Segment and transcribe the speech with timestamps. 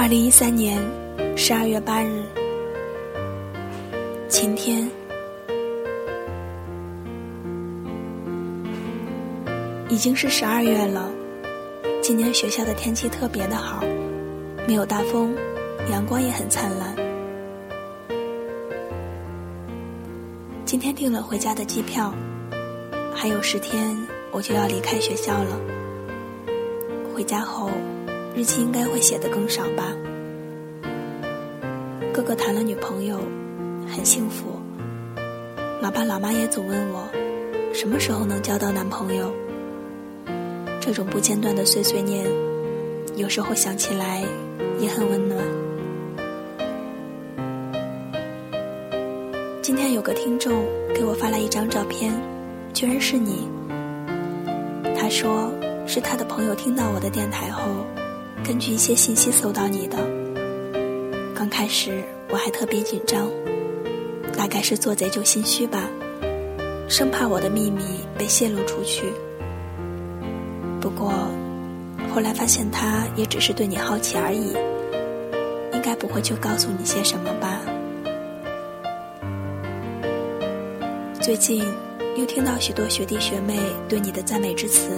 [0.00, 0.80] 二零一三年
[1.36, 2.22] 十二月八日，
[4.30, 4.88] 晴天。
[9.90, 11.10] 已经是十二月了，
[12.00, 13.84] 今年学校的天气特别的好，
[14.66, 15.36] 没有大风，
[15.90, 16.96] 阳光也很灿烂。
[20.64, 22.10] 今天订了回家的机票，
[23.14, 23.94] 还有十天
[24.30, 25.60] 我就要离开学校了。
[27.14, 27.70] 回家后。
[28.34, 29.92] 日记应该会写的更少吧。
[32.12, 33.18] 哥哥谈了女朋友，
[33.88, 34.60] 很幸福。
[35.80, 37.08] 老爸老妈也总问我，
[37.72, 39.32] 什么时候能交到男朋友？
[40.80, 42.26] 这种不间断的碎碎念，
[43.16, 44.22] 有时候想起来
[44.78, 45.38] 也很温暖。
[49.62, 52.12] 今天有个听众给我发来一张照片，
[52.72, 53.48] 居然是你。
[54.96, 55.50] 他说
[55.86, 57.62] 是他的朋友听到我的电台后。
[58.44, 59.96] 根据一些信息搜到你的，
[61.34, 63.30] 刚开始我还特别紧张，
[64.36, 65.88] 大概是做贼就心虚吧，
[66.88, 67.82] 生怕我的秘密
[68.18, 69.04] 被泄露出去。
[70.80, 71.12] 不过
[72.12, 74.52] 后来发现他也只是对你好奇而已，
[75.72, 77.60] 应该不会去告诉你些什么吧。
[81.20, 81.62] 最近
[82.16, 83.56] 又听到许多学弟学妹
[83.88, 84.90] 对你的赞美之词，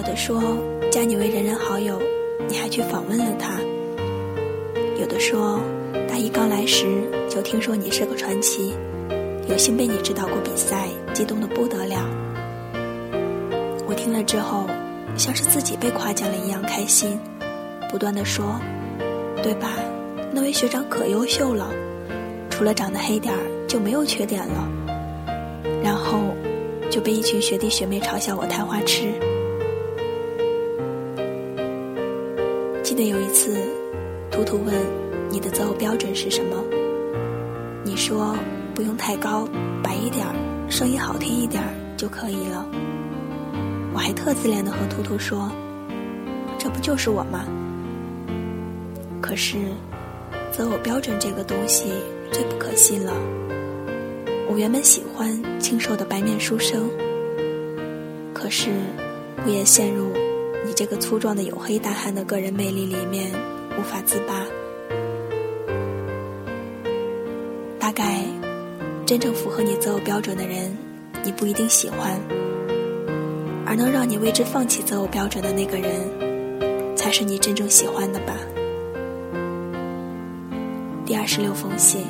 [0.00, 0.42] 有的说。
[0.90, 2.00] 加你为人人好友，
[2.48, 3.60] 你还去访问了他。
[4.98, 5.60] 有的说，
[6.08, 6.86] 大一刚来时
[7.28, 8.74] 就听说你是个传奇，
[9.46, 12.08] 有幸被你指导过比赛，激动的不得了。
[13.86, 14.64] 我听了之后，
[15.16, 17.20] 像是自己被夸奖了一样开心，
[17.90, 18.58] 不断的说，
[19.42, 19.68] 对吧？
[20.32, 21.70] 那位学长可优秀了，
[22.48, 24.66] 除了长得黑点儿就没有缺点了。
[25.84, 26.18] 然后
[26.90, 29.12] 就被一群学弟学妹嘲笑我太花痴。
[32.90, 33.56] 记得有一次，
[34.32, 34.74] 图图问
[35.30, 36.56] 你的择偶标准是什么，
[37.84, 38.34] 你说
[38.74, 39.48] 不用太高，
[39.80, 40.34] 白一点儿，
[40.68, 42.66] 声音好听一点儿就可以了。
[43.94, 45.48] 我还特自恋的和图图说，
[46.58, 47.44] 这不就是我吗？
[49.22, 49.58] 可是，
[50.50, 51.92] 择偶标准这个东西
[52.32, 53.12] 最不可信了。
[54.48, 56.90] 我原本喜欢清瘦的白面书生，
[58.34, 58.70] 可是，
[59.46, 60.10] 我也陷入。
[60.64, 63.30] 你这个粗壮的黝黑大汉的个人魅力里面
[63.78, 64.44] 无法自拔。
[67.78, 68.22] 大概，
[69.06, 70.76] 真正符合你择偶标准的人，
[71.24, 72.20] 你不一定喜欢，
[73.66, 78.34] 而能让你为之放弃择偶标准的那个人，才是你真正喜欢的吧。
[81.04, 82.06] 第二十六封信。